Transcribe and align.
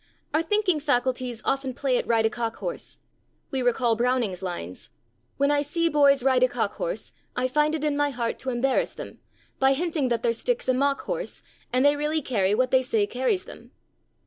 Our 0.33 0.41
thinking 0.41 0.79
faculties 0.79 1.43
often 1.45 1.75
play 1.75 1.95
at 1.99 2.07
ride 2.07 2.25
a 2.25 2.29
cock 2.31 2.55
horse. 2.55 2.97
We 3.51 3.61
recall 3.61 3.95
Browning's 3.95 4.41
lines: 4.41 4.89
When 5.37 5.51
I 5.51 5.61
see 5.61 5.89
boys 5.89 6.23
ride 6.23 6.41
a 6.41 6.47
cock 6.47 6.73
horse, 6.77 7.13
I 7.35 7.47
find 7.47 7.75
it 7.75 7.83
in 7.83 7.95
my 7.95 8.09
heart 8.09 8.39
to 8.39 8.49
embarrass 8.49 8.95
them 8.95 9.19
By 9.59 9.73
hinting 9.73 10.07
that 10.07 10.23
their 10.23 10.33
stick's 10.33 10.67
a 10.67 10.73
mock 10.73 11.01
horse, 11.01 11.43
And 11.71 11.85
they 11.85 11.95
really 11.95 12.23
carry 12.23 12.55
what 12.55 12.71
they 12.71 12.81
say 12.81 13.05
carries 13.05 13.45
them. 13.45 13.73